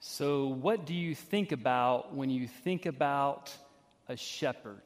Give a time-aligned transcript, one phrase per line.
[0.00, 3.50] So, what do you think about when you think about
[4.08, 4.82] a shepherd?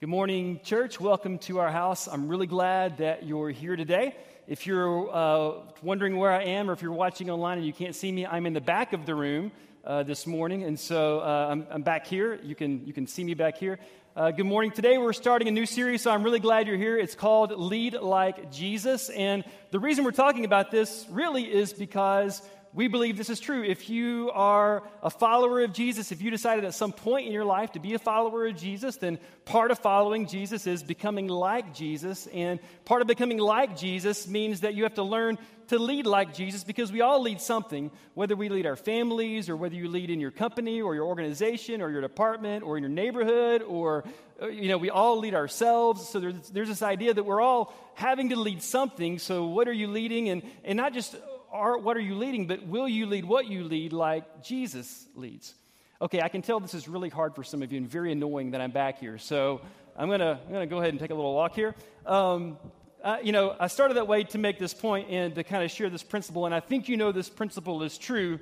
[0.00, 1.00] Good morning, church.
[1.00, 2.08] Welcome to our house.
[2.08, 4.16] I'm really glad that you're here today.
[4.48, 7.94] If you're uh, wondering where I am or if you're watching online and you can't
[7.94, 9.52] see me, I'm in the back of the room
[9.84, 10.64] uh, this morning.
[10.64, 12.40] And so uh, I'm, I'm, back here.
[12.42, 13.78] You can, you can see me back here.
[14.16, 14.72] Uh, good morning.
[14.72, 16.98] Today we're starting a new series, so I'm really glad you're here.
[16.98, 19.08] It's called Lead Like Jesus.
[19.10, 22.42] And the reason we're talking about this really is because
[22.76, 23.64] we believe this is true.
[23.64, 27.46] If you are a follower of Jesus, if you decided at some point in your
[27.46, 31.74] life to be a follower of Jesus, then part of following Jesus is becoming like
[31.74, 32.26] Jesus.
[32.34, 35.38] And part of becoming like Jesus means that you have to learn
[35.68, 39.56] to lead like Jesus because we all lead something, whether we lead our families or
[39.56, 42.92] whether you lead in your company or your organization or your department or in your
[42.92, 44.04] neighborhood or,
[44.42, 46.06] uh, you know, we all lead ourselves.
[46.10, 49.18] So there's, there's this idea that we're all having to lead something.
[49.18, 50.28] So what are you leading?
[50.28, 51.16] And, and not just
[51.56, 55.54] are, what are you leading, but will you lead what you lead like Jesus leads?
[56.00, 58.50] Okay, I can tell this is really hard for some of you and very annoying
[58.50, 59.18] that I'm back here.
[59.18, 59.62] So
[59.96, 61.74] I'm going to I'm gonna go ahead and take a little walk here.
[62.04, 62.58] Um,
[63.02, 65.70] uh, you know, I started that way to make this point and to kind of
[65.70, 66.44] share this principle.
[66.44, 68.40] And I think you know this principle is true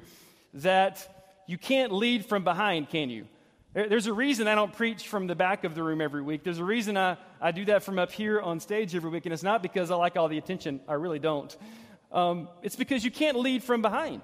[0.55, 1.07] that
[1.47, 3.27] you can't lead from behind, can you?
[3.75, 6.45] There's a reason I don't preach from the back of the room every week.
[6.45, 9.27] There's a reason I, I do that from up here on stage every week.
[9.27, 11.57] And it's not because I like all the attention, I really don't.
[12.15, 14.23] Um, it's because you can't lead from behind.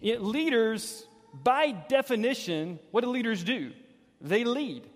[0.00, 3.72] Leaders, by definition, what do leaders do?
[4.20, 4.86] They lead.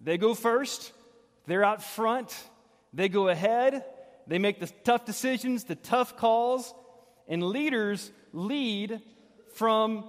[0.00, 0.92] They go first,
[1.46, 2.32] they're out front,
[2.92, 3.84] they go ahead,
[4.28, 6.72] they make the tough decisions, the tough calls,
[7.26, 9.00] and leaders lead
[9.54, 10.04] from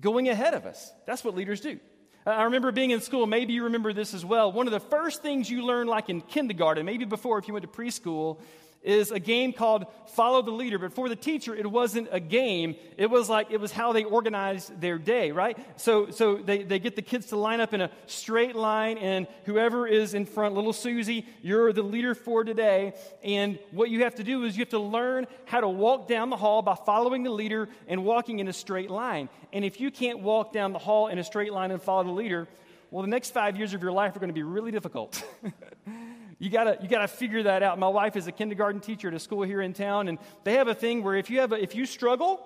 [0.00, 0.92] going ahead of us.
[1.06, 1.78] That's what leaders do.
[2.26, 4.50] I remember being in school, maybe you remember this as well.
[4.50, 7.70] One of the first things you learn, like in kindergarten, maybe before if you went
[7.70, 8.40] to preschool,
[8.84, 10.78] is a game called Follow the Leader.
[10.78, 12.76] But for the teacher, it wasn't a game.
[12.96, 15.58] It was like, it was how they organized their day, right?
[15.80, 19.26] So, so they, they get the kids to line up in a straight line, and
[19.44, 22.92] whoever is in front, little Susie, you're the leader for today.
[23.24, 26.30] And what you have to do is you have to learn how to walk down
[26.30, 29.28] the hall by following the leader and walking in a straight line.
[29.52, 32.10] And if you can't walk down the hall in a straight line and follow the
[32.10, 32.46] leader,
[32.90, 35.24] well, the next five years of your life are going to be really difficult.
[36.38, 37.78] You gotta, you gotta figure that out.
[37.78, 40.68] My wife is a kindergarten teacher at a school here in town, and they have
[40.68, 42.40] a thing where if you have a, if you struggle,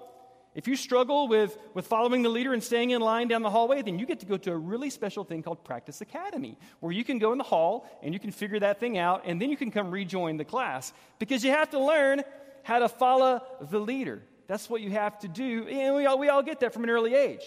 [0.54, 3.82] if you struggle with, with following the leader and staying in line down the hallway,
[3.82, 7.04] then you get to go to a really special thing called Practice Academy, where you
[7.04, 9.56] can go in the hall and you can figure that thing out, and then you
[9.56, 10.92] can come rejoin the class.
[11.18, 12.22] Because you have to learn
[12.62, 14.22] how to follow the leader.
[14.48, 15.66] That's what you have to do.
[15.68, 17.44] And we all, we all get that from an early age.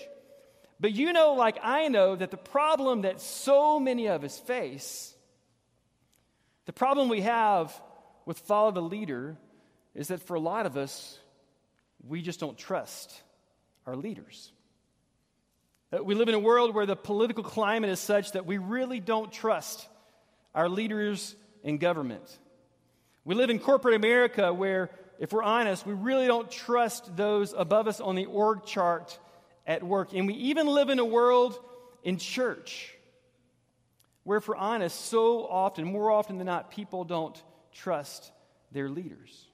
[0.79, 5.15] But you know, like I know, that the problem that so many of us face
[6.65, 7.73] the problem we have
[8.25, 9.37] with follow the leader
[9.95, 11.19] is that for a lot of us,
[12.07, 13.21] we just don't trust
[13.85, 14.51] our leaders.
[15.91, 18.99] Uh, we live in a world where the political climate is such that we really
[18.99, 19.87] don't trust
[20.55, 22.23] our leaders in government.
[23.25, 24.89] We live in corporate America where,
[25.19, 29.17] if we're honest, we really don't trust those above us on the org chart
[29.67, 30.13] at work.
[30.13, 31.59] And we even live in a world
[32.03, 32.95] in church
[34.23, 37.41] where, we're honest, so often, more often than not, people don't
[37.73, 38.31] trust
[38.71, 39.47] their leaders.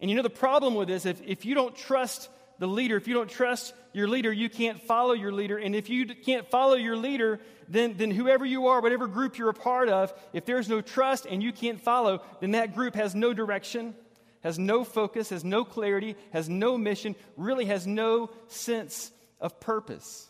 [0.00, 3.08] And you know, the problem with this, if, if you don't trust the leader, if
[3.08, 5.56] you don't trust your leader, you can't follow your leader.
[5.58, 9.48] And if you can't follow your leader, then, then whoever you are, whatever group you're
[9.48, 13.14] a part of, if there's no trust and you can't follow, then that group has
[13.14, 13.94] no direction,
[14.42, 19.10] has no focus, has no clarity, has no mission, really has no sense
[19.40, 20.28] of purpose.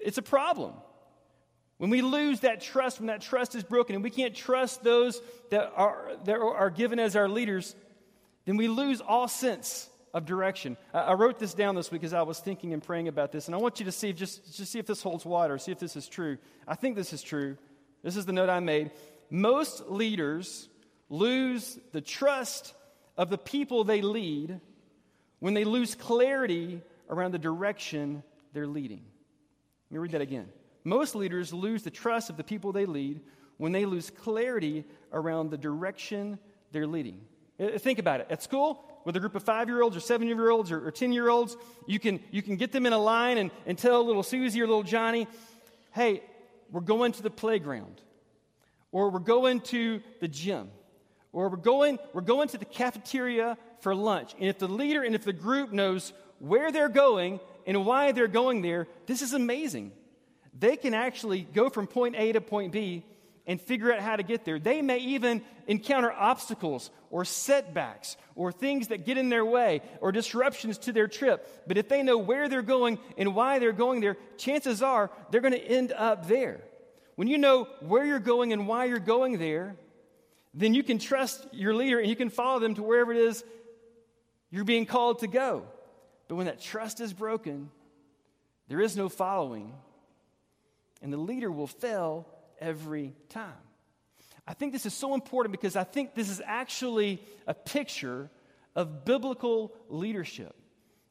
[0.00, 0.74] It's a problem.
[1.80, 5.18] When we lose that trust, when that trust is broken, and we can't trust those
[5.48, 7.74] that are, that are given as our leaders,
[8.44, 10.76] then we lose all sense of direction.
[10.92, 13.54] I wrote this down this week as I was thinking and praying about this, and
[13.54, 15.78] I want you to see if just, just see if this holds water, see if
[15.78, 16.36] this is true.
[16.68, 17.56] I think this is true.
[18.02, 18.90] This is the note I made.
[19.30, 20.68] Most leaders
[21.08, 22.74] lose the trust
[23.16, 24.60] of the people they lead
[25.38, 28.22] when they lose clarity around the direction
[28.52, 29.02] they're leading.
[29.90, 30.50] Let me read that again.
[30.84, 33.20] Most leaders lose the trust of the people they lead
[33.58, 36.38] when they lose clarity around the direction
[36.72, 37.20] they're leading.
[37.60, 38.26] Uh, think about it.
[38.30, 41.12] At school, with a group of five year olds or seven year olds or, 10
[41.12, 41.56] year olds,
[41.86, 44.66] you can, you can get them in a line and, and tell little Susie or
[44.66, 45.26] little Johnny,
[45.92, 46.22] hey,
[46.70, 48.00] we're going to the playground,
[48.92, 50.70] or we're going to the gym,
[51.32, 54.34] or we're going, we're going to the cafeteria for lunch.
[54.38, 58.28] And if the leader and if the group knows where they're going and why they're
[58.28, 59.92] going there, this is amazing
[60.58, 63.04] they can actually go from point A to point B
[63.46, 64.58] and figure out how to get there.
[64.58, 70.12] They may even encounter obstacles or setbacks or things that get in their way or
[70.12, 71.64] disruptions to their trip.
[71.66, 75.40] But if they know where they're going and why they're going there, chances are they're
[75.40, 76.60] going to end up there.
[77.16, 79.76] When you know where you're going and why you're going there,
[80.54, 83.44] then you can trust your leader and you can follow them to wherever it is
[84.50, 85.64] you're being called to go.
[86.28, 87.70] But when that trust is broken,
[88.68, 89.72] there is no following,
[91.02, 92.26] and the leader will fail
[92.60, 93.52] every time.
[94.46, 98.30] I think this is so important because I think this is actually a picture
[98.74, 100.54] of biblical leadership.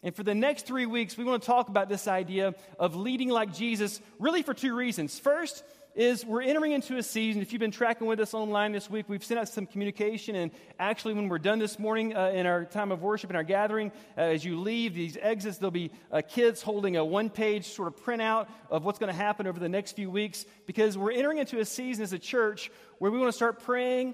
[0.02, 3.30] And for the next three weeks, we want to talk about this idea of leading
[3.30, 5.20] like Jesus, really for two reasons.
[5.20, 5.64] First,
[5.96, 7.42] is we're entering into a season.
[7.42, 10.36] If you've been tracking with us online this week, we've sent out some communication.
[10.36, 13.44] And actually, when we're done this morning uh, in our time of worship, in our
[13.44, 17.66] gathering, uh, as you leave these exits, there'll be uh, kids holding a one page
[17.66, 21.12] sort of printout of what's going to happen over the next few weeks because we're
[21.12, 24.14] entering into a season as a church where we want to start praying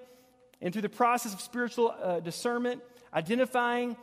[0.62, 2.82] and through the process of spiritual uh, discernment,
[3.14, 3.96] identifying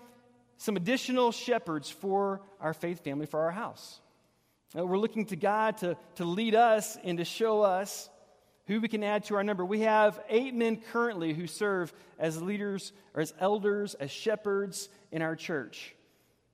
[0.58, 4.00] some additional shepherds for our faith family, for our house.
[4.76, 8.08] Uh, we're looking to God to, to lead us and to show us
[8.66, 9.64] who we can add to our number.
[9.64, 15.20] We have eight men currently who serve as leaders or as elders, as shepherds in
[15.20, 15.94] our church.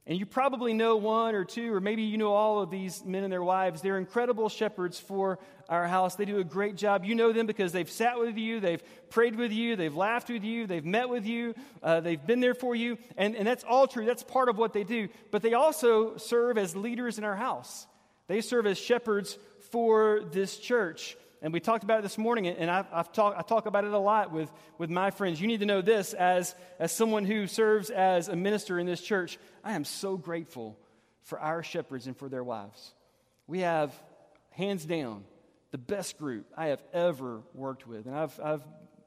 [0.08, 3.24] And you probably know one or two, or maybe you know all of these men
[3.24, 3.82] and their wives.
[3.82, 5.38] They're incredible shepherds for
[5.68, 6.14] our house.
[6.16, 7.04] They do a great job.
[7.04, 10.44] You know them because they've sat with you, they've prayed with you, they've laughed with
[10.44, 12.96] you, they've met with you, uh, they've been there for you.
[13.18, 14.06] And, and that's all true.
[14.06, 15.08] That's part of what they do.
[15.30, 17.86] But they also serve as leaders in our house.
[18.28, 19.38] They serve as shepherds
[19.70, 21.18] for this church.
[21.40, 23.92] And we talked about it this morning, and I've, I've talk, I talk about it
[23.92, 25.40] a lot with, with my friends.
[25.40, 29.00] You need to know this as, as someone who serves as a minister in this
[29.00, 29.38] church.
[29.62, 30.76] I am so grateful
[31.22, 32.92] for our shepherds and for their wives.
[33.46, 33.94] We have,
[34.58, 35.22] hands down,
[35.70, 38.06] the best group I have ever worked with.
[38.06, 38.62] And I've, I've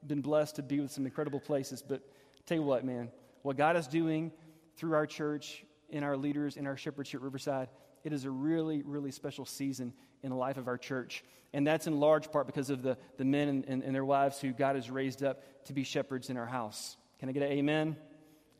[0.06, 1.82] been blessed to be with some incredible places.
[1.86, 2.00] But
[2.46, 3.10] tell you what, man,
[3.42, 4.32] what God is doing
[4.76, 7.68] through our church, in our leaders, in our shepherds here at Riverside,
[8.02, 11.24] it is a really, really special season in the life of our church.
[11.52, 14.40] And that's in large part because of the, the men and, and, and their wives
[14.40, 16.96] who God has raised up to be shepherds in our house.
[17.18, 17.96] Can I get an amen?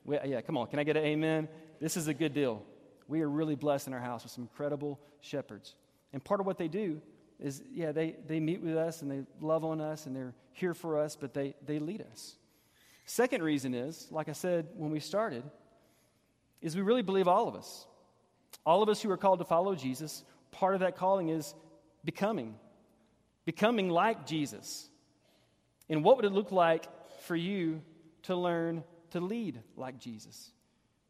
[0.05, 0.67] We, yeah, come on.
[0.67, 1.49] Can I get an amen?
[1.81, 2.63] This is a good deal.
[3.09, 5.75] We are really blessed in our house with some incredible shepherds.
[6.13, 7.01] And part of what they do
[7.41, 10.75] is, yeah, they, they meet with us and they love on us and they're here
[10.75, 12.37] for us, but they, they lead us.
[13.07, 15.43] Second reason is, like I said when we started,
[16.61, 17.87] is we really believe all of us
[18.65, 20.23] all of us who are called to follow Jesus,
[20.53, 21.55] part of that calling is
[22.05, 22.55] becoming,
[23.45, 24.89] becoming like Jesus.
[25.89, 26.87] And what would it look like
[27.25, 27.83] for you
[28.23, 30.53] to learn to lead like Jesus?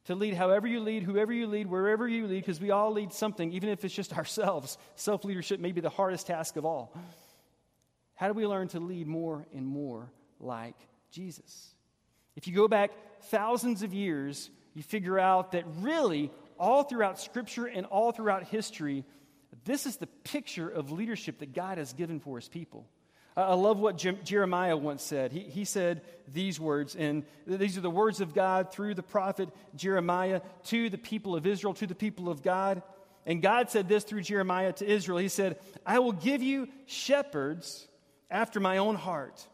[0.06, 3.12] To lead however you lead, whoever you lead, wherever you lead, because we all lead
[3.12, 4.78] something, even if it's just ourselves.
[4.96, 6.96] Self leadership may be the hardest task of all.
[8.14, 10.10] How do we learn to lead more and more
[10.40, 10.76] like
[11.10, 11.74] Jesus?
[12.36, 12.90] If you go back
[13.24, 19.04] thousands of years, you figure out that really all throughout Scripture and all throughout history,
[19.64, 22.86] this is the picture of leadership that God has given for his people.
[23.36, 25.32] I love what Jeremiah once said.
[25.32, 29.48] He, he said these words, and these are the words of God through the prophet
[29.74, 32.82] Jeremiah to the people of Israel, to the people of God.
[33.24, 37.88] And God said this through Jeremiah to Israel He said, I will give you shepherds
[38.30, 39.46] after my own heart,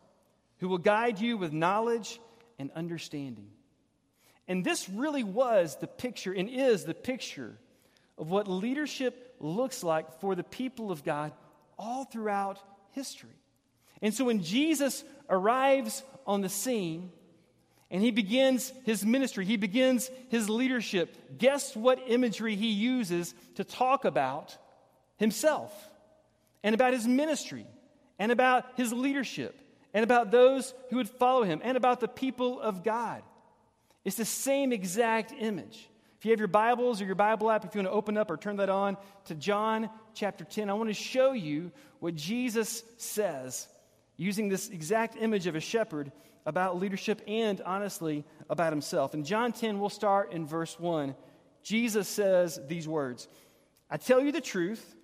[0.58, 2.20] who will guide you with knowledge
[2.58, 3.50] and understanding.
[4.48, 7.56] And this really was the picture and is the picture
[8.16, 11.32] of what leadership looks like for the people of God
[11.78, 12.58] all throughout
[12.92, 13.36] history.
[14.02, 17.10] And so when Jesus arrives on the scene
[17.90, 23.64] and he begins his ministry, he begins his leadership, guess what imagery he uses to
[23.64, 24.56] talk about
[25.16, 25.72] himself
[26.62, 27.66] and about his ministry
[28.18, 29.60] and about his leadership
[29.94, 33.22] and about those who would follow him and about the people of God?
[34.04, 35.88] It's the same exact image.
[36.18, 38.28] If you have your Bibles or your Bible app, if you want to open up
[38.28, 38.96] or turn that on
[39.26, 41.70] to John chapter 10, I want to show you
[42.00, 43.68] what Jesus says
[44.16, 46.10] using this exact image of a shepherd
[46.44, 49.14] about leadership and, honestly, about himself.
[49.14, 51.14] In John 10, we'll start in verse 1.
[51.62, 53.28] Jesus says these words
[53.88, 54.96] I tell you the truth.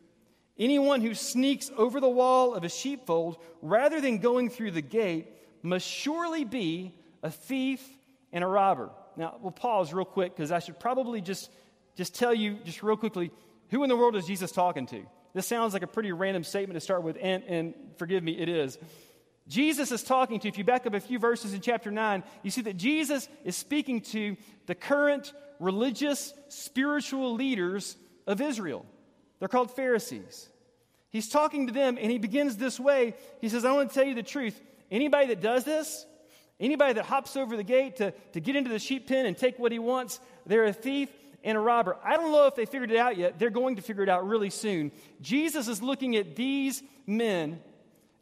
[0.58, 5.28] Anyone who sneaks over the wall of a sheepfold rather than going through the gate
[5.62, 6.92] must surely be
[7.22, 7.84] a thief
[8.32, 8.90] and a robber.
[9.16, 11.50] Now, we'll pause real quick because I should probably just,
[11.96, 13.30] just tell you, just real quickly,
[13.70, 15.02] who in the world is Jesus talking to?
[15.34, 18.48] This sounds like a pretty random statement to start with, and, and forgive me, it
[18.48, 18.78] is.
[19.48, 22.50] Jesus is talking to, if you back up a few verses in chapter 9, you
[22.50, 28.86] see that Jesus is speaking to the current religious, spiritual leaders of Israel.
[29.38, 30.48] They're called Pharisees.
[31.10, 33.14] He's talking to them, and he begins this way.
[33.40, 34.60] He says, I want to tell you the truth.
[34.90, 36.06] Anybody that does this,
[36.64, 39.58] anybody that hops over the gate to, to get into the sheep pen and take
[39.58, 41.08] what he wants, they're a thief
[41.44, 41.96] and a robber.
[42.02, 43.38] I don't know if they figured it out yet.
[43.38, 44.90] They're going to figure it out really soon.
[45.20, 47.60] Jesus is looking at these men,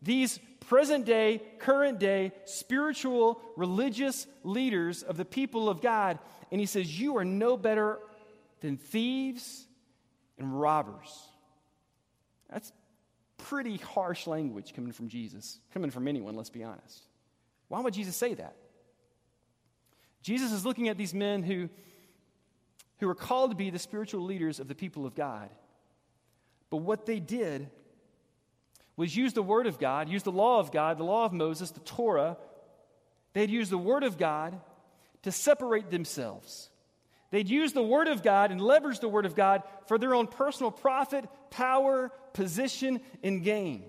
[0.02, 6.18] these present day, current day, spiritual, religious leaders of the people of God,
[6.50, 7.98] and he says, You are no better
[8.60, 9.66] than thieves
[10.38, 11.28] and robbers.
[12.50, 12.72] That's
[13.38, 17.02] pretty harsh language coming from Jesus, coming from anyone, let's be honest.
[17.72, 18.54] Why would Jesus say that?
[20.20, 21.70] Jesus is looking at these men who,
[22.98, 25.48] who are called to be the spiritual leaders of the people of God.
[26.68, 27.70] But what they did
[28.94, 31.70] was use the Word of God, use the law of God, the law of Moses,
[31.70, 32.36] the Torah.
[33.32, 34.60] They'd use the Word of God
[35.22, 36.68] to separate themselves.
[37.30, 40.26] They'd use the Word of God and leverage the Word of God for their own
[40.26, 43.86] personal profit, power, position, and gain.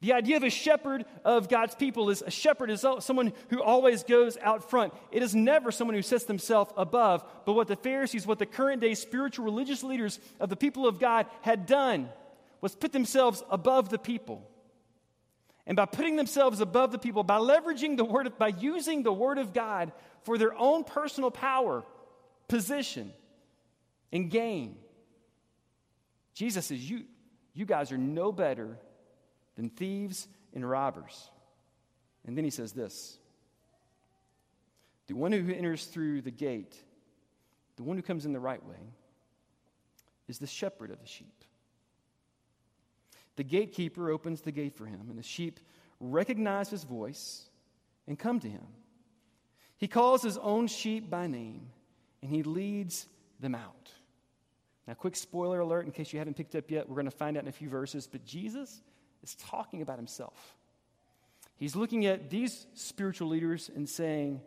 [0.00, 4.02] The idea of a shepherd of God's people is a shepherd is someone who always
[4.02, 4.94] goes out front.
[5.12, 7.22] It is never someone who sets themselves above.
[7.44, 10.98] But what the Pharisees, what the current day spiritual religious leaders of the people of
[10.98, 12.08] God had done
[12.62, 14.46] was put themselves above the people.
[15.66, 19.12] And by putting themselves above the people, by leveraging the word, of, by using the
[19.12, 19.92] word of God
[20.22, 21.84] for their own personal power,
[22.48, 23.12] position,
[24.10, 24.76] and gain,
[26.32, 27.04] Jesus says, You,
[27.52, 28.78] you guys are no better
[29.60, 31.30] than thieves and robbers.
[32.26, 33.18] And then he says this
[35.06, 36.74] The one who enters through the gate,
[37.76, 38.94] the one who comes in the right way,
[40.28, 41.44] is the shepherd of the sheep.
[43.36, 45.60] The gatekeeper opens the gate for him, and the sheep
[46.00, 47.50] recognize his voice
[48.08, 48.66] and come to him.
[49.76, 51.68] He calls his own sheep by name,
[52.22, 53.06] and he leads
[53.40, 53.90] them out.
[54.86, 57.36] Now, quick spoiler alert in case you haven't picked up yet, we're going to find
[57.36, 58.80] out in a few verses, but Jesus
[59.22, 60.56] is talking about himself.
[61.56, 64.40] He's looking at these spiritual leaders and saying,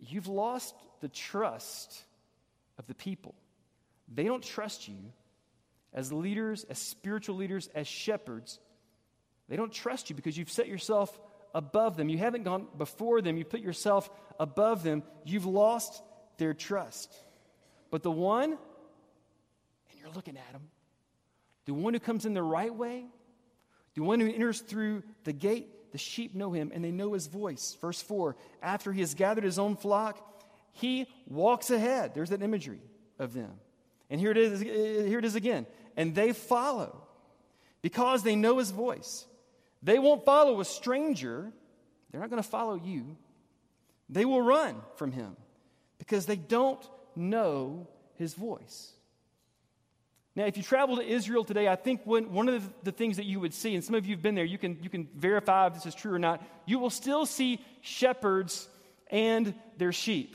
[0.00, 2.02] You've lost the trust
[2.78, 3.34] of the people.
[4.12, 4.96] They don't trust you
[5.94, 8.58] as leaders, as spiritual leaders, as shepherds,
[9.48, 11.18] they don't trust you because you've set yourself
[11.54, 12.08] above them.
[12.08, 13.36] You haven't gone before them.
[13.36, 15.02] You put yourself above them.
[15.24, 16.02] You've lost
[16.38, 17.14] their trust.
[17.90, 20.62] But the one, and you're looking at him,
[21.66, 23.06] the one who comes in the right way,
[23.94, 27.26] the one who enters through the gate, the sheep know him and they know his
[27.26, 27.76] voice.
[27.80, 30.18] Verse 4 After he has gathered his own flock,
[30.72, 32.14] he walks ahead.
[32.14, 32.80] There's that imagery
[33.18, 33.52] of them.
[34.10, 35.66] And here it is, here it is again
[35.96, 37.06] and they follow
[37.82, 39.26] because they know his voice.
[39.82, 41.52] They won't follow a stranger,
[42.10, 43.16] they're not going to follow you.
[44.08, 45.36] They will run from him
[45.98, 46.82] because they don't
[47.16, 48.93] know his voice.
[50.36, 53.24] Now, if you travel to Israel today, I think when, one of the things that
[53.24, 55.68] you would see, and some of you have been there, you can, you can verify
[55.68, 58.68] if this is true or not, you will still see shepherds
[59.10, 60.34] and their sheep.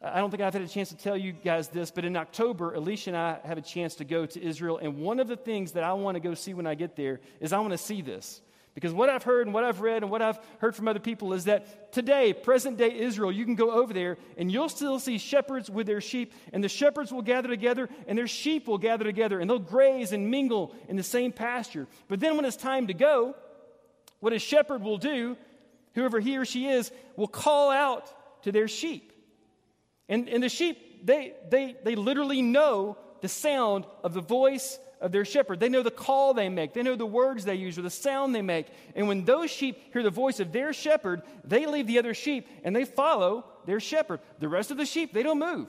[0.00, 2.74] I don't think I've had a chance to tell you guys this, but in October,
[2.74, 4.78] Alicia and I have a chance to go to Israel.
[4.78, 7.18] And one of the things that I want to go see when I get there
[7.40, 8.40] is I want to see this.
[8.78, 11.32] Because what I've heard and what I've read and what I've heard from other people
[11.32, 15.18] is that today, present day Israel, you can go over there and you'll still see
[15.18, 19.02] shepherds with their sheep, and the shepherds will gather together, and their sheep will gather
[19.02, 21.88] together, and they'll graze and mingle in the same pasture.
[22.06, 23.34] But then when it's time to go,
[24.20, 25.36] what a shepherd will do,
[25.96, 29.12] whoever he or she is, will call out to their sheep.
[30.08, 35.12] And, and the sheep, they, they, they literally know the sound of the voice of
[35.12, 35.60] their shepherd.
[35.60, 38.34] They know the call they make, they know the words they use or the sound
[38.34, 38.66] they make.
[38.94, 42.48] And when those sheep hear the voice of their shepherd, they leave the other sheep
[42.64, 44.20] and they follow their shepherd.
[44.38, 45.68] The rest of the sheep, they don't move.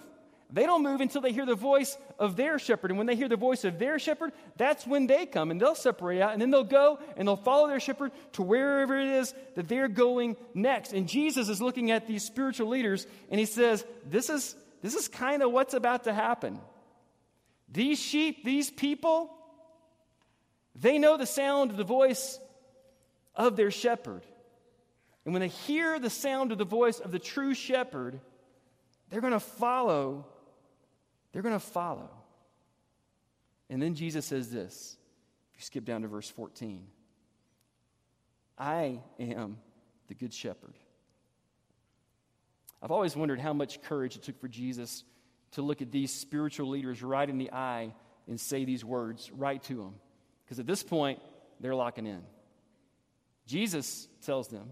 [0.51, 2.89] They don't move until they hear the voice of their shepherd.
[2.89, 5.75] And when they hear the voice of their shepherd, that's when they come and they'll
[5.75, 9.33] separate out and then they'll go and they'll follow their shepherd to wherever it is
[9.55, 10.93] that they're going next.
[10.93, 15.07] And Jesus is looking at these spiritual leaders and he says, This is, this is
[15.07, 16.59] kind of what's about to happen.
[17.71, 19.31] These sheep, these people,
[20.75, 22.39] they know the sound of the voice
[23.35, 24.23] of their shepherd.
[25.25, 28.19] And when they hear the sound of the voice of the true shepherd,
[29.09, 30.25] they're going to follow
[31.31, 32.09] they're going to follow.
[33.69, 34.97] And then Jesus says this.
[35.53, 36.85] If you skip down to verse 14,
[38.57, 39.57] I am
[40.07, 40.73] the good shepherd.
[42.81, 45.03] I've always wondered how much courage it took for Jesus
[45.51, 47.93] to look at these spiritual leaders right in the eye
[48.27, 49.95] and say these words right to them.
[50.45, 51.19] Because at this point,
[51.59, 52.21] they're locking in.
[53.47, 54.69] Jesus tells them,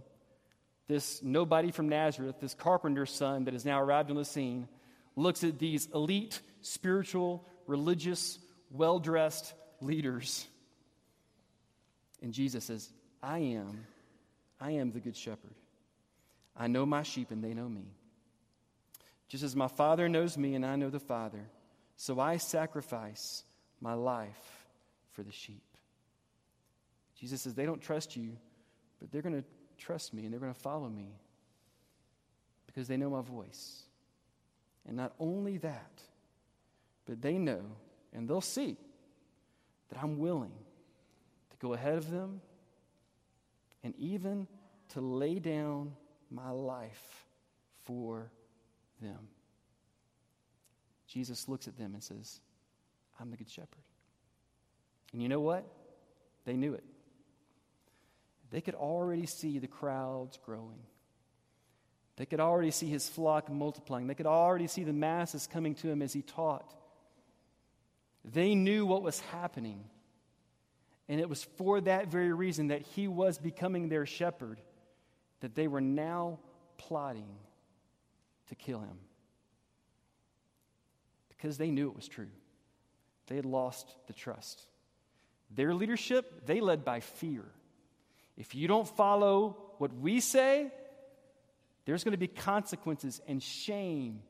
[0.88, 4.68] this nobody from Nazareth, this carpenter's son that has now arrived on the scene,
[5.16, 8.40] looks at these elite, spiritual, religious,
[8.72, 10.48] well dressed leaders.
[12.22, 12.90] And Jesus says,
[13.22, 13.86] I am,
[14.60, 15.54] I am the good shepherd.
[16.56, 17.86] I know my sheep and they know me.
[19.28, 21.50] Just as my Father knows me and I know the Father,
[21.96, 23.44] so I sacrifice
[23.82, 24.66] my life
[25.12, 25.64] for the sheep.
[27.20, 28.38] Jesus says, they don't trust you,
[29.00, 31.20] but they're going to trust me and they're going to follow me
[32.68, 33.84] because they know my voice.
[34.88, 36.02] And not only that,
[37.06, 37.62] but they know
[38.14, 38.78] and they'll see
[39.90, 40.54] that I'm willing
[41.50, 42.42] to go ahead of them
[43.84, 44.48] and even
[44.90, 45.94] to lay down
[46.30, 47.26] my life
[47.86, 48.32] for
[49.02, 49.28] them.
[51.08, 52.40] Jesus looks at them and says,
[53.20, 53.84] I'm the good shepherd.
[55.14, 55.66] And you know what?
[56.46, 56.84] They knew it.
[58.52, 60.80] They could already see the crowds growing.
[62.18, 64.08] They could already see his flock multiplying.
[64.08, 66.74] They could already see the masses coming to him as he taught.
[68.26, 69.84] They knew what was happening.
[71.08, 74.60] And it was for that very reason that he was becoming their shepherd
[75.40, 76.40] that they were now
[76.78, 77.30] plotting
[78.48, 78.98] to kill him.
[81.30, 82.30] Because they knew it was true.
[83.28, 84.62] They had lost the trust.
[85.52, 87.44] Their leadership, they led by fear.
[88.38, 90.72] If you don't follow what we say,
[91.86, 94.22] there's going to be consequences and shame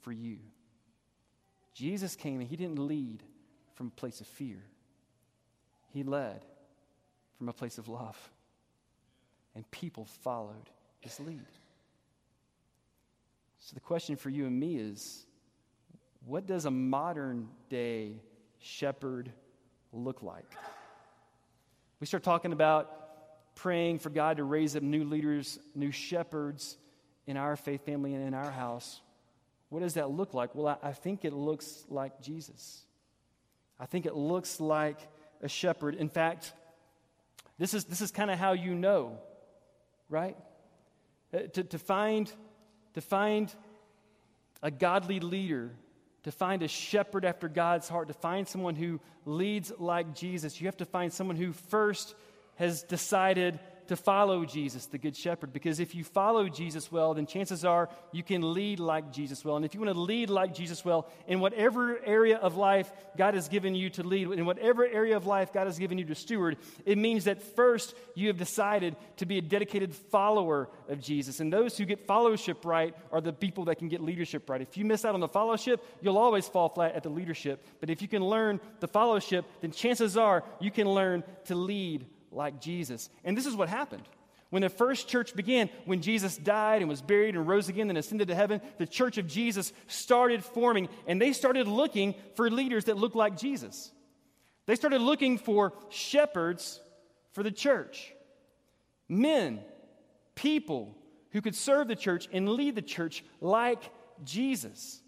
[0.00, 0.38] for you.
[1.74, 3.22] Jesus came and he didn't lead
[3.74, 4.62] from a place of fear,
[5.92, 6.44] he led
[7.38, 8.16] from a place of love.
[9.54, 11.44] And people followed his lead.
[13.64, 15.24] So the question for you and me is
[16.26, 18.20] what does a modern day
[18.58, 19.30] shepherd
[19.92, 20.52] look like?
[22.00, 26.76] We start talking about praying for God to raise up new leaders, new shepherds
[27.28, 29.00] in our faith family and in our house.
[29.68, 30.56] What does that look like?
[30.56, 32.82] Well, I, I think it looks like Jesus.
[33.78, 34.98] I think it looks like
[35.40, 35.94] a shepherd.
[35.94, 36.52] In fact,
[37.58, 39.18] this is, this is kind of how you know,
[40.08, 40.36] right?
[41.32, 42.30] Uh, to, to, find,
[42.94, 43.52] to find
[44.62, 45.70] a godly leader,
[46.24, 50.66] to find a shepherd after God's heart, to find someone who leads like Jesus, you
[50.66, 52.14] have to find someone who first
[52.56, 55.52] has decided to follow Jesus, the Good Shepherd.
[55.52, 59.56] Because if you follow Jesus well, then chances are you can lead like Jesus well.
[59.56, 63.34] And if you want to lead like Jesus well, in whatever area of life God
[63.34, 66.14] has given you to lead, in whatever area of life God has given you to
[66.14, 71.40] steward, it means that first you have decided to be a dedicated follower of Jesus.
[71.40, 74.60] And those who get fellowship right are the people that can get leadership right.
[74.60, 77.64] If you miss out on the fellowship, you'll always fall flat at the leadership.
[77.80, 82.06] But if you can learn the fellowship, then chances are you can learn to lead
[82.32, 83.10] like Jesus.
[83.24, 84.04] And this is what happened.
[84.50, 87.96] When the first church began, when Jesus died and was buried and rose again and
[87.96, 92.84] ascended to heaven, the church of Jesus started forming and they started looking for leaders
[92.84, 93.90] that looked like Jesus.
[94.66, 96.80] They started looking for shepherds
[97.32, 98.12] for the church,
[99.08, 99.60] men,
[100.34, 100.96] people
[101.30, 103.82] who could serve the church and lead the church like
[104.22, 105.01] Jesus.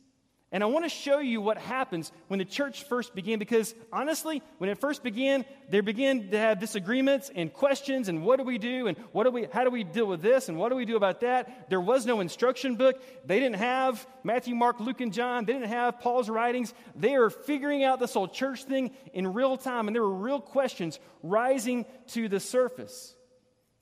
[0.54, 4.40] And I want to show you what happens when the church first began, because honestly,
[4.58, 8.56] when it first began, they began to have disagreements and questions and what do we
[8.58, 10.84] do and what do we, how do we deal with this and what do we
[10.84, 11.68] do about that?
[11.70, 13.02] There was no instruction book.
[13.26, 15.44] They didn't have Matthew, Mark, Luke, and John.
[15.44, 16.72] They didn't have Paul's writings.
[16.94, 20.40] They are figuring out this whole church thing in real time, and there were real
[20.40, 23.16] questions rising to the surface.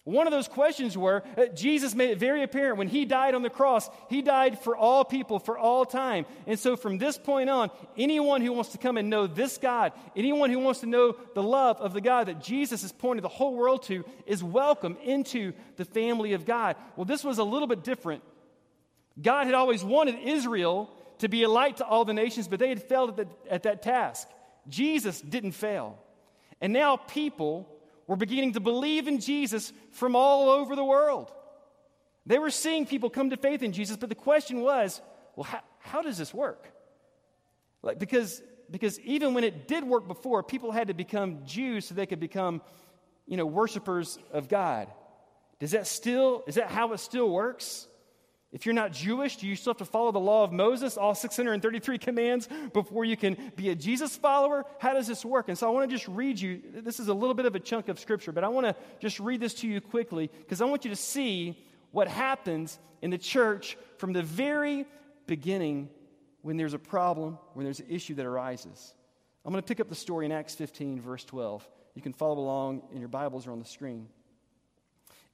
[0.05, 3.43] One of those questions were uh, Jesus made it very apparent when he died on
[3.43, 6.27] the cross, he died for all people for all time.
[6.49, 9.93] And so from this point on, anyone who wants to come and know this God,
[10.17, 13.29] anyone who wants to know the love of the God that Jesus has pointed the
[13.29, 16.75] whole world to, is welcome into the family of God.
[16.97, 18.25] Well, this was a little bit different.
[19.21, 22.71] God had always wanted Israel to be a light to all the nations, but they
[22.71, 24.27] had failed at, the, at that task.
[24.69, 25.97] Jesus didn't fail.
[26.61, 27.69] And now people
[28.07, 31.31] were beginning to believe in Jesus from all over the world.
[32.27, 35.01] They were seeing people come to faith in Jesus, but the question was,
[35.37, 36.69] well, how, how does this work?
[37.83, 41.95] Like, because, because even when it did work before, people had to become Jews so
[41.95, 42.63] they could become,
[43.27, 44.89] you know, worshipers of God.
[45.59, 47.87] Does that still, is that how it still works?
[48.53, 51.15] If you're not Jewish, do you still have to follow the law of Moses, all
[51.15, 54.67] 633 commands, before you can be a Jesus follower?
[54.79, 55.49] How does this work?
[55.49, 56.61] And so I want to just read you.
[56.75, 59.19] This is a little bit of a chunk of scripture, but I want to just
[59.21, 61.59] read this to you quickly because I want you to see
[61.93, 64.85] what happens in the church from the very
[65.27, 65.89] beginning
[66.43, 68.95] when there's a problem, when there's an issue that arises.
[69.47, 71.67] I'm going to pick up the story in Acts 15, verse 12.
[71.95, 74.09] You can follow along, and your Bibles are on the screen.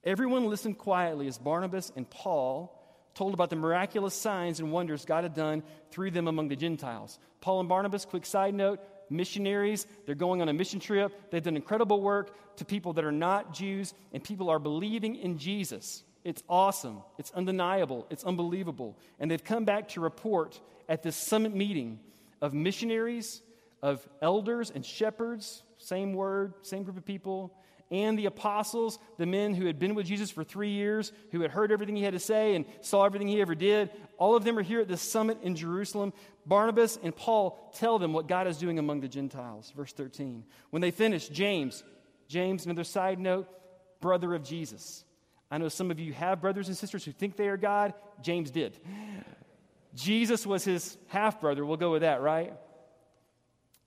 [0.05, 2.78] Everyone listened quietly as Barnabas and Paul
[3.19, 7.19] told about the miraculous signs and wonders God had done through them among the Gentiles.
[7.41, 8.79] Paul and Barnabas, quick side note,
[9.11, 9.89] missionaries.
[10.07, 11.13] They're going on a mission trip.
[11.33, 15.37] They've done incredible work to people that are not Jews, and people are believing in
[15.37, 16.05] Jesus.
[16.23, 17.03] It's awesome.
[17.19, 18.07] It's undeniable.
[18.09, 18.97] It's unbelievable.
[19.19, 21.99] And they've come back to report at this summit meeting
[22.41, 23.43] of missionaries,
[23.83, 27.53] of elders and shepherds, same word, same group of people,
[27.91, 31.51] and the apostles, the men who had been with Jesus for three years, who had
[31.51, 33.91] heard everything he had to say and saw everything he ever did.
[34.19, 36.13] All of them are here at this summit in Jerusalem.
[36.45, 39.73] Barnabas and Paul tell them what God is doing among the Gentiles.
[39.75, 40.45] Verse 13.
[40.71, 41.83] When they finish, James,
[42.29, 43.49] James, another side note,
[44.01, 45.05] brother of Jesus.
[45.51, 47.95] I know some of you have brothers and sisters who think they are God.
[48.21, 48.79] James did.
[49.95, 51.65] Jesus was his half brother.
[51.65, 52.53] We'll go with that, right?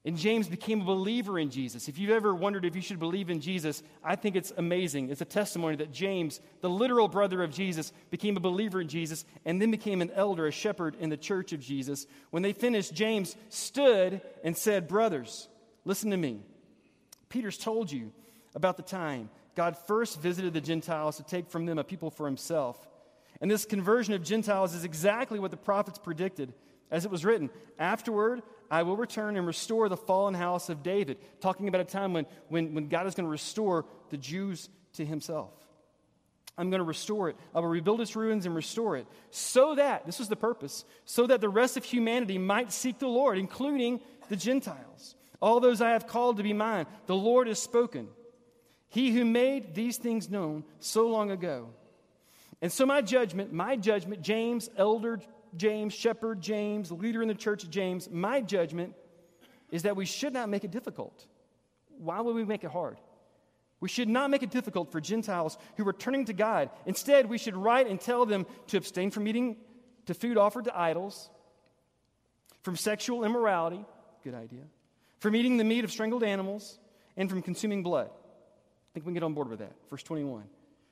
[0.04, 1.88] And James became a believer in Jesus.
[1.88, 5.10] If you've ever wondered if you should believe in Jesus, I think it's amazing.
[5.10, 9.26] It's a testimony that James, the literal brother of Jesus, became a believer in Jesus
[9.46, 12.08] and then became an elder, a shepherd in the church of Jesus.
[12.32, 15.48] When they finished, James stood and said, Brothers,
[15.86, 16.42] listen to me.
[17.30, 18.12] Peter's told you
[18.56, 22.26] about the time God first visited the Gentiles to take from them a people for
[22.26, 22.88] himself.
[23.40, 26.54] And this conversion of Gentiles is exactly what the prophets predicted.
[26.90, 31.18] As it was written, afterward, I will return and restore the fallen house of David,
[31.42, 35.06] talking about a time when, when, when God is going to restore the Jews to
[35.06, 35.52] himself.
[36.58, 37.36] I'm going to restore it.
[37.54, 41.28] I will rebuild its ruins and restore it, so that, this was the purpose, so
[41.28, 45.16] that the rest of humanity might seek the Lord, including the Gentiles.
[45.42, 48.08] All those I have called to be mine, the Lord has spoken.
[48.88, 51.70] He who made these things known so long ago.
[52.62, 55.20] And so, my judgment, my judgment, James, elder
[55.56, 58.96] James, shepherd James, leader in the church James, my judgment
[59.72, 61.26] is that we should not make it difficult.
[61.98, 62.98] Why would we make it hard?
[63.80, 66.70] We should not make it difficult for Gentiles who are turning to God.
[66.86, 69.58] Instead, we should write and tell them to abstain from eating
[70.06, 71.30] to food offered to idols,
[72.64, 73.84] from sexual immorality,
[74.24, 74.64] good idea,
[75.20, 76.80] from eating the meat of strangled animals,
[77.18, 78.08] and from consuming blood.
[78.08, 79.74] I think we can get on board with that.
[79.90, 80.44] Verse 21.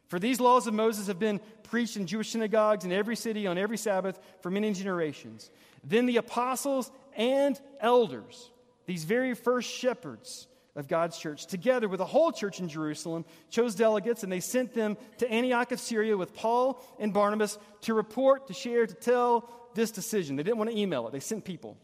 [0.09, 3.59] For these laws of Moses have been preached in Jewish synagogues in every city on
[3.59, 5.51] every Sabbath for many generations.
[5.83, 8.49] Then the apostles and elders,
[8.87, 13.75] these very first shepherds of God's church, together with the whole church in Jerusalem, chose
[13.75, 18.47] delegates and they sent them to Antioch of Syria with Paul and Barnabas to report,
[18.47, 20.35] to share, to tell this decision.
[20.35, 21.77] They didn't want to email it, they sent people.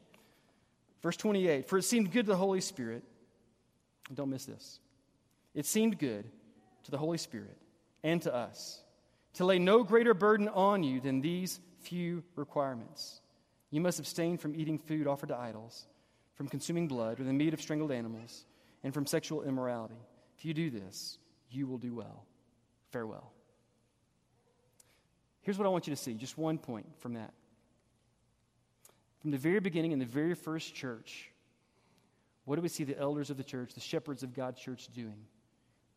[1.04, 3.04] Verse 28 For it seemed good to the Holy Spirit,
[4.12, 4.80] don't miss this.
[5.54, 6.26] It seemed good
[6.86, 7.56] to the Holy Spirit
[8.06, 8.82] and to us,
[9.34, 13.20] to lay no greater burden on you than these few requirements.
[13.72, 15.88] You must abstain from eating food offered to idols,
[16.36, 18.46] from consuming blood or the meat of strangled animals,
[18.84, 19.98] and from sexual immorality.
[20.38, 21.18] If you do this,
[21.50, 22.26] you will do well.
[22.92, 23.32] Farewell.
[25.42, 27.34] Here's what I want you to see just one point from that.
[29.20, 31.32] From the very beginning, in the very first church,
[32.44, 35.26] what do we see the elders of the church, the shepherds of God's church, doing?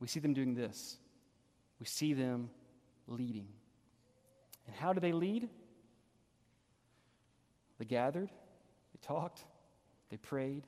[0.01, 0.97] We see them doing this
[1.79, 2.51] we see them
[3.07, 3.49] leading.
[4.67, 5.49] And how do they lead?
[7.79, 9.45] They gathered, they talked,
[10.11, 10.65] they prayed,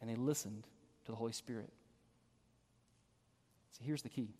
[0.00, 0.66] and they listened
[1.04, 1.70] to the Holy Spirit.
[3.72, 4.30] So here's the key.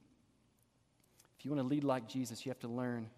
[1.39, 3.11] If you want to lead like Jesus, you have to learn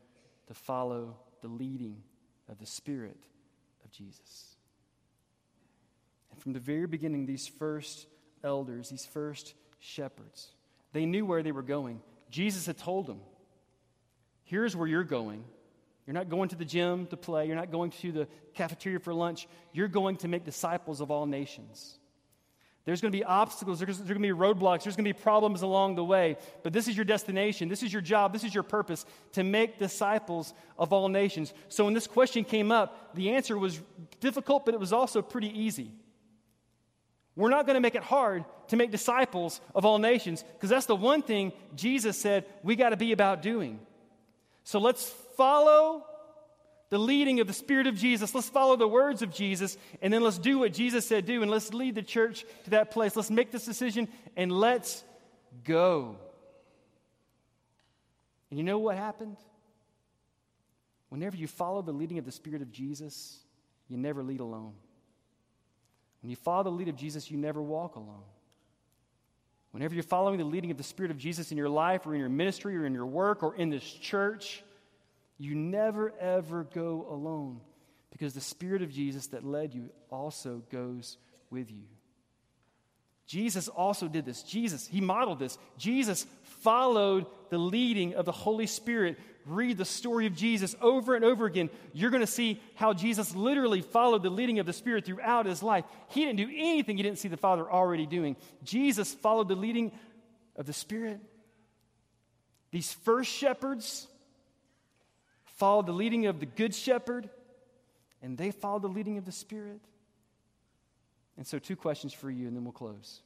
[0.48, 2.02] to follow the leading
[2.48, 3.22] of the Spirit
[3.84, 4.56] of Jesus.
[6.30, 8.06] And from the very beginning, these first
[8.42, 10.48] elders, these first shepherds,
[10.92, 12.00] they knew where they were going.
[12.30, 13.20] Jesus had told them,
[14.44, 15.44] here's where you're going.
[16.06, 17.46] You're not going to the gym to play.
[17.46, 19.46] You're not going to the cafeteria for lunch.
[19.72, 21.98] You're going to make disciples of all nations.
[22.86, 23.80] There's going to be obstacles.
[23.80, 24.84] There's, there's going to be roadblocks.
[24.84, 26.38] There's going to be problems along the way.
[26.62, 27.68] But this is your destination.
[27.68, 28.32] This is your job.
[28.32, 31.52] This is your purpose to make disciples of all nations.
[31.68, 33.78] So when this question came up, the answer was
[34.20, 35.90] difficult, but it was also pretty easy.
[37.38, 40.86] We're not going to make it hard to make disciples of all nations because that's
[40.86, 43.78] the one thing Jesus said we got to be about doing.
[44.64, 46.04] So let's follow
[46.90, 48.34] the leading of the Spirit of Jesus.
[48.34, 51.48] Let's follow the words of Jesus, and then let's do what Jesus said do, and
[51.48, 53.14] let's lead the church to that place.
[53.14, 55.04] Let's make this decision, and let's
[55.62, 56.16] go.
[58.50, 59.36] And you know what happened?
[61.08, 63.38] Whenever you follow the leading of the Spirit of Jesus,
[63.86, 64.72] you never lead alone.
[66.22, 68.24] When you follow the lead of Jesus, you never walk alone.
[69.70, 72.20] Whenever you're following the leading of the Spirit of Jesus in your life or in
[72.20, 74.62] your ministry or in your work or in this church,
[75.36, 77.60] you never ever go alone
[78.10, 81.18] because the Spirit of Jesus that led you also goes
[81.50, 81.84] with you.
[83.26, 84.42] Jesus also did this.
[84.42, 85.58] Jesus, he modeled this.
[85.76, 86.26] Jesus
[86.62, 89.18] followed the leading of the Holy Spirit
[89.48, 93.34] read the story of Jesus over and over again, you're going to see how Jesus
[93.34, 95.84] literally followed the leading of the Spirit throughout his life.
[96.08, 98.36] He didn't do anything he didn't see the Father already doing.
[98.64, 99.92] Jesus followed the leading
[100.56, 101.20] of the Spirit.
[102.70, 104.06] These first shepherds
[105.56, 107.28] followed the leading of the Good Shepherd,
[108.22, 109.80] and they followed the leading of the Spirit.
[111.36, 113.22] And so, two questions for you, and then we'll close.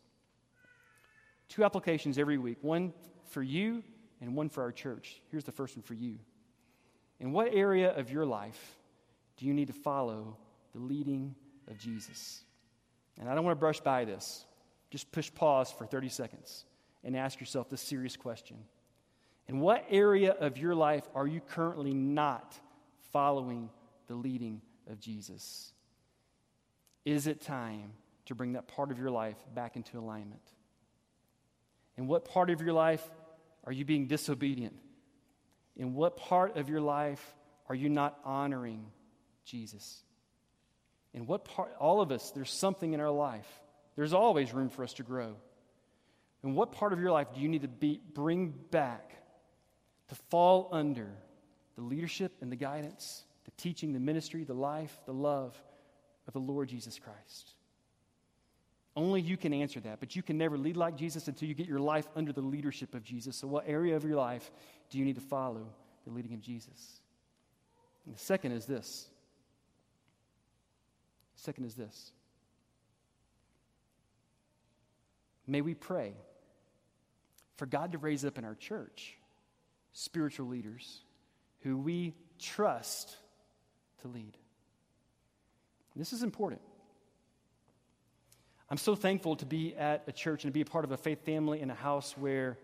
[1.48, 2.92] Two applications every week one
[3.30, 3.82] for you
[4.22, 5.20] and one for our church.
[5.30, 6.16] Here's the first one for you.
[7.18, 8.78] In what area of your life
[9.36, 10.36] do you need to follow
[10.72, 11.34] the leading
[11.68, 12.44] of Jesus?
[13.20, 14.46] And I don't want to brush by this.
[14.90, 16.64] Just push pause for 30 seconds
[17.02, 18.56] and ask yourself this serious question.
[19.48, 22.54] In what area of your life are you currently not
[23.10, 23.70] following
[24.06, 25.72] the leading of Jesus?
[27.04, 27.92] Is it time
[28.26, 30.42] to bring that part of your life back into alignment?
[31.96, 33.04] In what part of your life
[33.64, 34.74] are you being disobedient?
[35.76, 37.34] In what part of your life
[37.68, 38.86] are you not honoring
[39.44, 40.02] Jesus?
[41.14, 43.48] In what part, all of us, there's something in our life.
[43.96, 45.36] There's always room for us to grow.
[46.42, 49.12] In what part of your life do you need to be, bring back
[50.08, 51.08] to fall under
[51.76, 55.56] the leadership and the guidance, the teaching, the ministry, the life, the love
[56.26, 57.54] of the Lord Jesus Christ?
[58.94, 61.66] Only you can answer that, but you can never lead like Jesus until you get
[61.66, 63.36] your life under the leadership of Jesus.
[63.36, 64.50] So, what area of your life
[64.90, 65.66] do you need to follow
[66.04, 67.00] the leading of Jesus?
[68.04, 69.08] And the second is this.
[71.36, 72.12] Second is this.
[75.46, 76.12] May we pray
[77.56, 79.16] for God to raise up in our church
[79.92, 81.00] spiritual leaders
[81.60, 83.16] who we trust
[84.02, 84.36] to lead.
[85.96, 86.60] This is important.
[88.72, 90.96] I'm so thankful to be at a church and to be a part of a
[90.96, 92.56] faith family in a house where,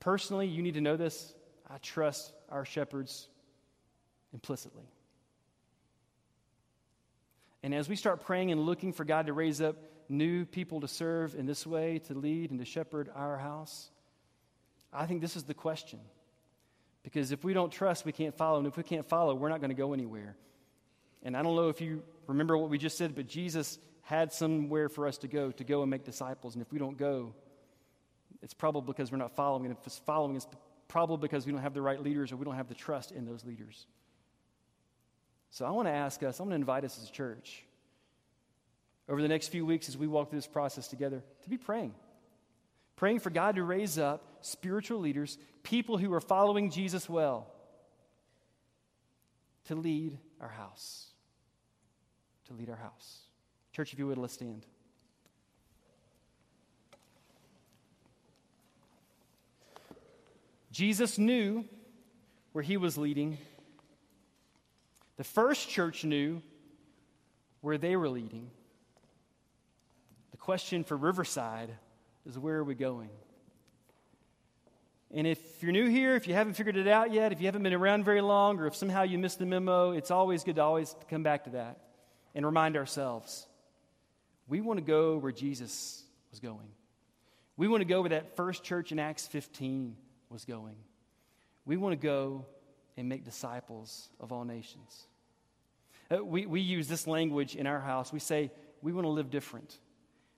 [0.00, 1.32] personally, you need to know this.
[1.70, 3.28] I trust our shepherds
[4.34, 4.82] implicitly.
[7.62, 9.76] And as we start praying and looking for God to raise up
[10.08, 13.90] new people to serve in this way, to lead and to shepherd our house,
[14.92, 16.00] I think this is the question.
[17.04, 18.58] Because if we don't trust, we can't follow.
[18.58, 20.34] And if we can't follow, we're not going to go anywhere.
[21.22, 24.88] And I don't know if you remember what we just said, but Jesus had somewhere
[24.88, 26.54] for us to go, to go and make disciples.
[26.54, 27.34] And if we don't go,
[28.40, 29.66] it's probably because we're not following.
[29.66, 30.46] And if it's following, it's
[30.88, 33.26] probably because we don't have the right leaders or we don't have the trust in
[33.26, 33.86] those leaders.
[35.50, 37.66] So I want to ask us, I want to invite us as a church
[39.10, 41.92] over the next few weeks as we walk through this process together to be praying.
[42.96, 47.52] Praying for God to raise up spiritual leaders, people who are following Jesus well,
[49.66, 51.08] to lead our house.
[52.46, 53.27] To lead our house.
[53.78, 54.66] Church, if you would, let's stand.
[60.72, 61.64] Jesus knew
[62.50, 63.38] where he was leading.
[65.16, 66.42] The first church knew
[67.60, 68.50] where they were leading.
[70.32, 71.70] The question for Riverside
[72.26, 73.10] is where are we going?
[75.14, 77.62] And if you're new here, if you haven't figured it out yet, if you haven't
[77.62, 80.62] been around very long, or if somehow you missed the memo, it's always good to
[80.62, 81.78] always come back to that
[82.34, 83.46] and remind ourselves
[84.48, 86.68] we want to go where Jesus was going.
[87.56, 89.96] We want to go where that first church in Acts 15
[90.30, 90.76] was going.
[91.64, 92.46] We want to go
[92.96, 95.06] and make disciples of all nations.
[96.10, 98.12] Uh, we, we use this language in our house.
[98.12, 99.76] We say we want to live different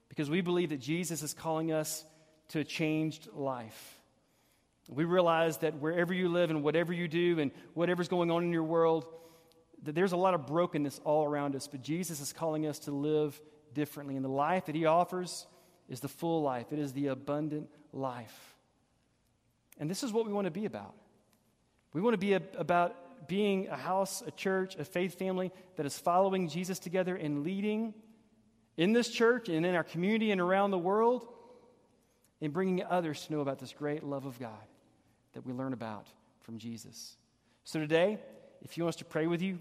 [0.09, 2.03] because we believe that Jesus is calling us
[2.49, 3.99] to a changed life.
[4.89, 8.51] We realize that wherever you live and whatever you do and whatever's going on in
[8.51, 9.05] your world,
[9.83, 12.91] that there's a lot of brokenness all around us, but Jesus is calling us to
[12.91, 13.39] live
[13.73, 14.15] differently.
[14.15, 15.45] And the life that He offers
[15.89, 18.55] is the full life, it is the abundant life.
[19.79, 20.93] And this is what we want to be about.
[21.93, 25.85] We want to be a, about being a house, a church, a faith family that
[25.85, 27.93] is following Jesus together and leading
[28.77, 31.27] in this church and in our community and around the world
[32.41, 34.51] and bringing others to know about this great love of God
[35.33, 36.07] that we learn about
[36.41, 37.15] from Jesus.
[37.63, 38.17] So today,
[38.63, 39.59] if you want to pray with you,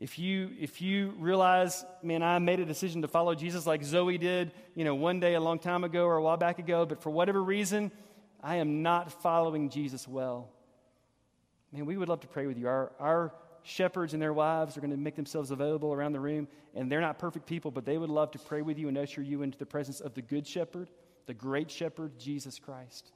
[0.00, 4.18] if you if you realize man i made a decision to follow jesus like zoe
[4.18, 7.00] did you know one day a long time ago or a while back ago but
[7.02, 7.92] for whatever reason
[8.42, 10.48] i am not following jesus well.
[11.72, 12.66] Man we would love to pray with you.
[12.66, 13.32] Our, our
[13.62, 17.02] shepherds and their wives are going to make themselves available around the room and they're
[17.02, 19.58] not perfect people but they would love to pray with you and usher you into
[19.58, 20.88] the presence of the good shepherd
[21.26, 23.12] the great shepherd jesus christ.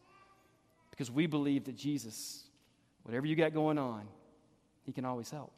[0.90, 2.44] Because we believe that jesus
[3.04, 4.06] whatever you got going on
[4.82, 5.50] he can always help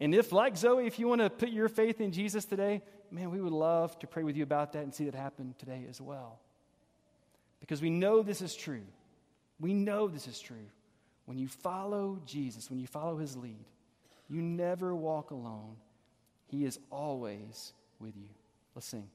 [0.00, 3.30] and if, like Zoe, if you want to put your faith in Jesus today, man,
[3.30, 6.00] we would love to pray with you about that and see that happen today as
[6.00, 6.38] well.
[7.60, 8.84] Because we know this is true.
[9.58, 10.66] We know this is true.
[11.24, 13.64] When you follow Jesus, when you follow his lead,
[14.28, 15.76] you never walk alone.
[16.48, 18.28] He is always with you.
[18.74, 19.08] Let's sing.